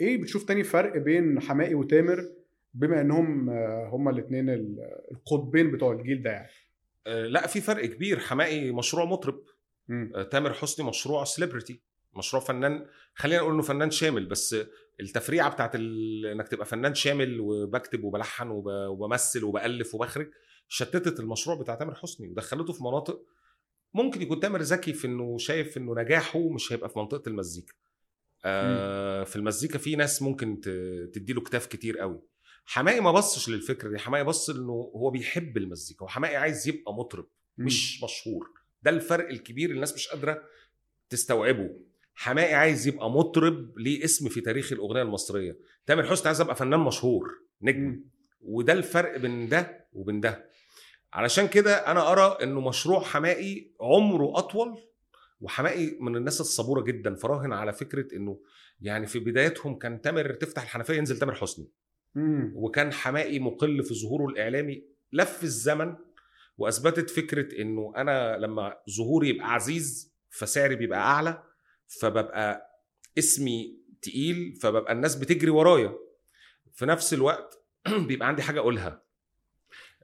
[0.00, 2.28] إيه بتشوف تاني فرق بين حماقي وتامر؟
[2.74, 4.50] بما إنهم آه، هما الاثنين
[5.10, 6.50] القطبين بتوع الجيل ده يعني.
[7.06, 8.18] آه، لا في فرق كبير.
[8.18, 9.42] حماقي مشروع مطرب.
[9.88, 10.12] مم.
[10.14, 11.80] آه، تامر حسني مشروع سليبرتي
[12.16, 12.86] مشروع فنان.
[13.14, 14.56] خلينا نقول إنه فنان شامل بس
[15.00, 16.26] التفريعة بتاعت ال...
[16.26, 18.66] إنك تبقى فنان شامل وبكتب وبلحن وب...
[18.66, 20.30] وبمثل وبألف وبخرج
[20.68, 23.22] شتتت المشروع بتاع تامر حسني ودخلته في مناطق
[23.94, 27.72] ممكن يكون تامر ذكي في إنه شايف إنه نجاحه مش هيبقى في منطقة المزيكا.
[28.44, 30.60] آه في المزيكا في ناس ممكن
[31.14, 32.20] تديله كتاف كتير قوي.
[32.64, 33.98] حماقي ما بصش للفكره دي.
[33.98, 37.26] حماقي بص إنه هو بيحب المزيكا وحماقي عايز يبقى مطرب
[37.58, 38.50] مش مشهور.
[38.82, 40.42] ده الفرق الكبير الناس مش قادرة
[41.10, 41.70] تستوعبه.
[42.14, 45.58] حماقي عايز يبقى مطرب ليه اسم في تاريخ الأغنية المصرية.
[45.86, 47.28] تامر حسني عايز يبقى فنان مشهور
[47.62, 47.80] نجم.
[47.80, 48.04] مم.
[48.40, 50.48] وده الفرق بين ده وبين ده.
[51.12, 54.78] علشان كده أنا أرى إنه مشروع حماقي عمره أطول
[55.40, 58.40] وحماقي من الناس الصبورة جدا فراهن على فكرة إنه
[58.80, 61.70] يعني في بدايتهم كان تامر تفتح الحنفية ينزل تامر حسني.
[62.14, 62.52] مم.
[62.54, 65.96] وكان حماقي مقل في ظهوره الإعلامي لف الزمن
[66.58, 71.42] وأثبتت فكرة إنه أنا لما ظهوري يبقى عزيز فسعري بيبقى أعلى
[72.00, 72.68] فببقى
[73.18, 75.94] اسمي تقيل فببقى الناس بتجري ورايا.
[76.72, 77.64] في نفس الوقت
[78.08, 79.07] بيبقى عندي حاجة أقولها.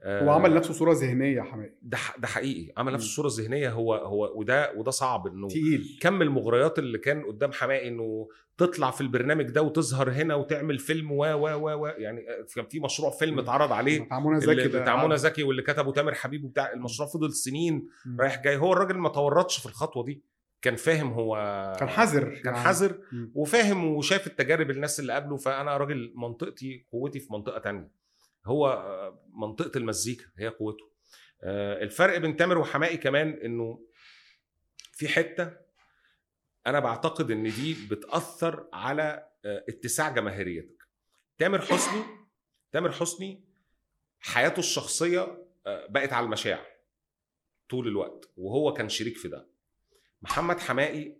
[0.05, 3.09] هو عمل نفسه صورة ذهنية يا حماقي ده ده حقيقي عمل نفسه مم.
[3.09, 7.87] الصورة الذهنيه هو هو وده وده صعب إنه تقيل كم المغريات اللي كان قدام حماقي
[7.87, 12.21] إنه تطلع في البرنامج ده وتظهر هنا وتعمل فيلم و و و و يعني
[12.55, 13.39] كان في مشروع فيلم.
[13.39, 17.33] اتعرض عليه بتاع منى زكي بتاع منى زكي واللي كتبه تامر حبيب وبتاع المشروع فضل
[17.33, 18.21] سنين مم.
[18.21, 20.23] رايح جاي هو الراجل ما تورطش في الخطوة دي
[20.61, 21.35] كان فاهم هو
[21.79, 22.57] كان حذر كان يعني.
[22.57, 22.99] حذر.
[23.33, 27.91] وفاهم وشاف التجارب الناس اللي قبله فأنا راجل منطقتي قوتي في منطقة تانية
[28.45, 30.91] هو آه، منطقة المزيكا هي قوته.
[31.43, 33.85] آه، الفرق بين تامر وحماقي كمان إنه
[34.91, 35.51] في حتة
[36.67, 40.83] أنا بعتقد إن دي بتأثر على آه، اتساع جماهيريتك.
[41.37, 42.03] تامر حسني
[42.71, 43.43] تامر حسني
[44.19, 46.65] حياته الشخصية بقت على المشاع
[47.69, 49.47] طول الوقت وهو كان شريك في ده.
[50.21, 51.15] محمد حماقي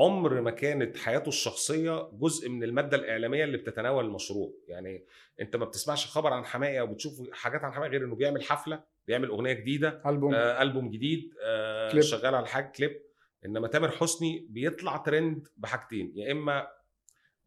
[0.00, 4.52] عمر ما كانت حياته الشخصية جزء من المادة الإعلامية اللي بتتناول المشروع.
[4.68, 5.04] يعني
[5.40, 8.84] أنت ما بتسمعش خبر عن حماقي أو بتشوف حاجات عن حماقي غير إنه بيعمل حفلة
[9.06, 10.34] بيعمل أغنية جديدة ألبوم.
[10.34, 12.02] آه ألبوم جديد آه كليب.
[12.02, 13.02] شغال على حاجة كليب.
[13.46, 16.68] إنما تامر حسني بيطلع ترند بحاجتين يا إما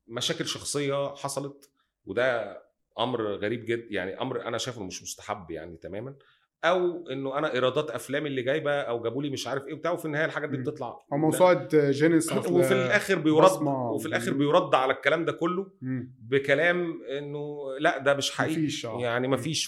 [0.07, 1.69] مشاكل شخصية حصلت
[2.05, 2.61] وده
[2.99, 6.15] أمر غريب جدا يعني أمر أنا شايفه مش مستحب يعني تماما
[6.69, 10.05] أو إنه أنا إيرادات افلامي اللي جايبة أو جابوا لي مش عارف إيه وبتاع وفي
[10.05, 10.57] النهاية الحاجات دي.
[10.57, 11.05] بتطلع.
[11.13, 13.61] أو موسوعة جينيس وفي الآخر بيرد.
[13.61, 15.71] وفي الآخر بيرد على الكلام ده كله.
[16.19, 18.61] بكلام إنه لا ده مش حقيقي.
[18.61, 19.01] مفيش آه.
[19.01, 19.65] يعني مفيش.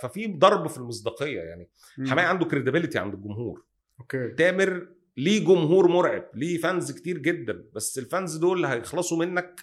[0.00, 1.70] ففي ضرب في المصداقية يعني.
[2.06, 3.64] حماقي عنده credibility عند الجمهور.
[4.00, 4.28] okay.
[4.28, 9.60] تامر ليه جمهور مرعب ليه fans كتير جدا بس ال fans دول هيخلصوا منك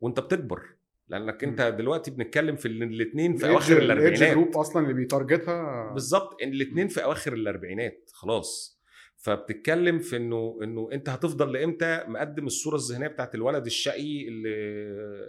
[0.00, 0.62] وأنت بتكبر.
[1.12, 4.22] لأنك أنت دلوقتي بنتكلم في الاثنين في أواخر الأربعينات.
[4.22, 8.82] group أصلا اللي بي target ها بالظبط الاثنين في أواخر الأربعينات خلاص.
[9.16, 14.56] فبتتكلم في انه إنه أنت هتفضل لإمتى؟ مقدم الصورة الذهنية بتاعت الولد الشقي اللي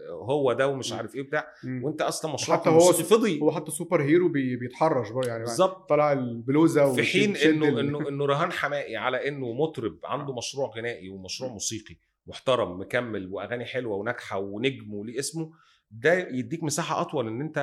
[0.09, 0.93] هو ده ومش.
[0.93, 1.47] عارف إيه بتاع.
[1.81, 3.41] وأنت أصلا مشروعك حتى هو فضي.
[3.41, 5.89] هو حتى super hero بي بيتحرش برضه يعني بالظبط.
[5.89, 11.09] طلع البلوزة في حين انه انه إنه رهان حماقي على إنه مطرب عنده مشروع غنائي
[11.09, 11.95] ومشروع موسيقي
[12.27, 15.51] محترم مكمل وأغاني حلوة وناجحة ونجم وليه اسمه
[15.95, 17.57] ده يديك مساحة أطول إن أنت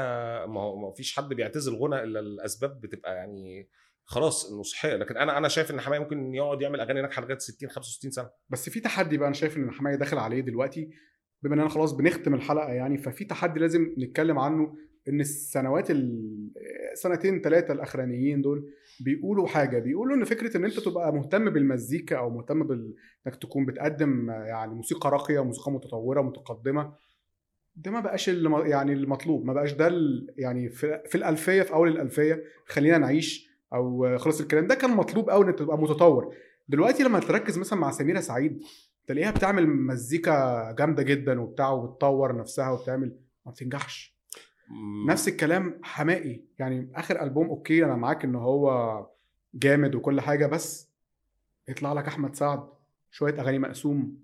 [0.48, 3.68] ما هو ما فيش حد بيعتزل غنى إلا لأسباب بتبقى يعني
[4.04, 4.96] خلاص إنه صحية.
[4.96, 8.30] لكن أنا أنا شايف إن حماقي ممكن يقعد يعمل أغاني ناجحة لغاية 60 65 سنة.
[8.50, 10.90] بس في تحدي بقى أنا شايف إن حماية داخل عليه دلوقتي
[11.42, 14.76] بما اننا خلاص بنختم الحلقة يعني ففي تحدي لازم نتكلم عنه
[15.08, 15.90] إن السنوات
[16.92, 18.70] السنتين ثلاثة الأخرانيين دول
[19.04, 19.78] بيقولوا حاجة.
[19.78, 22.94] بيقولوا إن فكرة إن أنت تبقى مهتم بالمزيكا أو مهتم بال...
[23.26, 26.92] إنك تكون بتقدم يعني موسيقى راقية موسيقى متطورة متقدمة
[27.76, 28.28] ده ما بقاش.
[28.28, 29.90] يعني المطلوب ما بقاش ده.
[30.36, 31.02] يعني في...
[31.06, 35.58] في الألفية في أول الألفية خلينا نعيش أو خلاص الكلام ده كان مطلوب قوي انك
[35.58, 36.34] تبقى متطور
[36.68, 38.62] دلوقتي لما تركز مثلا مع سميرة سعيد
[39.06, 44.16] تلاقيها بتعمل مزيكا جامدة جدا وبتاع وبتطور نفسها وبتعمل ما بتنجحش
[45.08, 49.06] نفس الكلام حماقي يعني آخر ألبوم okay أنا معاك إن هو
[49.54, 50.90] جامد وكل حاجة بس
[51.68, 52.68] يطلع لك أحمد سعد
[53.10, 54.16] شوية أغاني مقسوم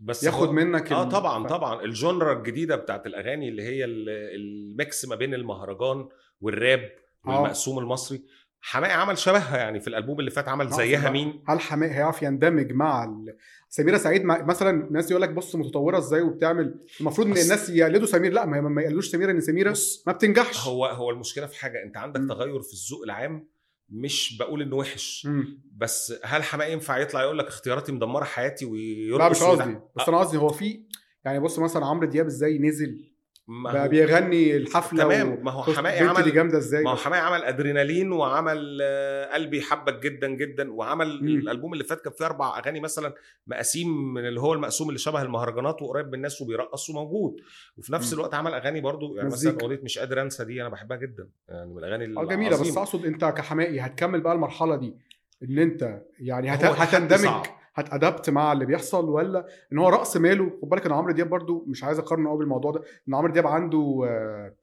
[0.00, 4.08] بس ياخد هو- منك آه طبعا طبعا ال genre الجديدة بتاعت الأغاني اللي هي ال-
[4.08, 6.08] ال mix ما بين المهرجان
[6.40, 6.80] والراب
[7.26, 7.30] آه.
[7.40, 8.22] والمقسوم المصري
[8.60, 11.12] حماقي عمل شبهها يعني في الألبوم اللي فات عمل زيها بقى.
[11.12, 13.36] مين هل حماقي هيعرف يندمج مع ال...
[13.68, 14.42] سميرة سعيد مع...
[14.44, 18.60] مثلا ناس يقول لك بص متطورة إزاي وبتعمل المفروض إن الناس يقلدوا سمير لا ما
[18.60, 22.20] ما يقلدوش سميرة إن سميرة بص ما بتنجحش هو هو المشكلة في حاجة أنت عندك
[22.20, 22.28] مم.
[22.28, 23.48] تغير في الذوق العام
[23.94, 25.62] مش بقول إنه وحش مم.
[25.76, 30.08] بس هل حماقي ينفع يطلع يقول لك اختياراتي مدمرة حياتي لا ويرقص مش قصدي؟ بس
[30.08, 30.84] أنا قصدي هو في
[31.24, 33.13] يعني بص مثلا عمرو دياب إزاي نزل
[33.46, 37.26] ما بقى بيغني الحفلة تمام ما هو حماقي دي عمل جامدة إزاي ما هو حماقي
[37.26, 41.28] عمل أدرينالين وعمل آه، قلبي حبك جدا جدا وعمل مم.
[41.28, 43.14] الألبوم اللي فات كان فيه أربع أغاني مثلا
[43.46, 47.36] مقاسيم من اللي هو المقسوم اللي شبه المهرجانات وقريب من الناس وبيرقص وموجود
[47.76, 48.18] وفي نفس مم.
[48.18, 49.64] الوقت عمل أغاني برضو يعني مثلا مزيكا.
[49.66, 52.76] أغنية مش قادر أنسى دي أنا بحبها جدا يعني من الأغاني آه جميلة بس.
[52.76, 54.94] أقصد أنت كحمائي هتكمل بقى المرحلة دي
[55.42, 56.64] إن أنت يعني هت...
[56.64, 57.42] هتندمج صعب.
[57.74, 61.64] هتأدبت مع اللي بيحصل ولا إن هو رأس ماله خد بالك إن عمرو دياب برضو
[61.68, 64.54] مش عايز أقارنه قوي بالموضوع ده إن عمرو دياب عنده آه،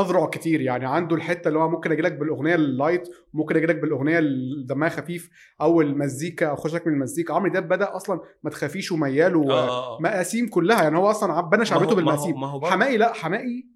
[0.00, 3.76] أذرع كتير يعني عنده الحتة اللي هو ممكن أجي لك بالأغنية اللايت ممكن أجي لك
[3.76, 5.30] بالأغنية اللي دمها خفيف
[5.60, 10.00] أو المزيكا أو خشك من المزيكا عمرو دياب بدأ أصلا ما تخافيش ومياله آه، آه.
[10.00, 13.66] مقاسيم كلها يعني هو أصلا بنى شعبيته هو- بالمقاسيم هو حمائي لا حمائي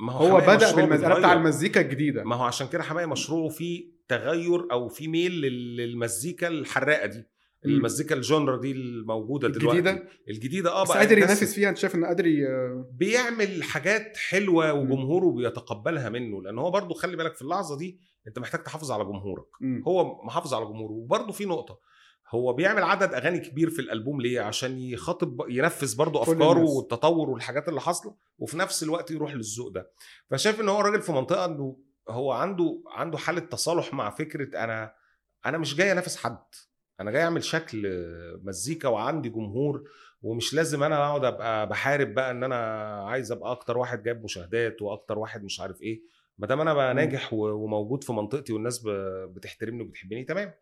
[0.00, 1.32] ما هو حماقي بدأ بالمزيكا بتاع.
[1.32, 6.48] المزيكا الجديدة ما هو عشان كده حماقي مشروعه فيه تغير أو في ميل لل- للمزيكا
[6.48, 7.24] الحراقة دي.
[7.64, 12.04] المزيكا الجونرا دي الموجودة الجديدة؟ دلوقتي الجديدة آه بس قادر ينافس فيها أنت شايف إن
[12.04, 12.24] قادر.
[12.92, 14.72] بيعمل حاجات حلوة.
[14.72, 19.04] وجمهوره بيتقبلها منه لأن هو برضو خلي بالك في اللحظة دي أنت محتاج تحافظ على
[19.04, 19.82] جمهورك مم.
[19.88, 21.80] هو محافظ على جمهوره وبرضو في نقطة
[22.30, 26.64] هو بيعمل عدد أغاني كبير في الألبوم ليه عشان يخاطب ينفذ برضو كل أفكاره.
[26.64, 29.90] والتطور والحاجات اللي حاصلة وفي نفس الوقت يروح للذوق ده
[30.30, 31.76] فشايف إن هو راجل في منطقة إنه
[32.08, 34.92] هو عنده عنده حالة تصالح مع فكرة أنا
[35.46, 36.38] أنا مش جاي أنافس حد
[37.00, 37.86] أنا جاي أعمل شكل
[38.42, 39.84] مزيكا وعندي جمهور
[40.22, 42.56] ومش لازم أنا أقعد أبقى بحارب بقى إن أنا
[43.08, 46.02] عايز أبقى أكتر واحد جايب مشاهدات وأكتر واحد مش عارف إيه
[46.38, 46.94] ما دام أنا بقى.
[46.94, 48.82] ناجح وموجود في منطقتي والناس
[49.34, 50.52] بتحترمني وبتحبني تمام